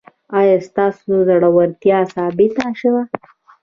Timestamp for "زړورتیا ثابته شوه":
1.27-3.01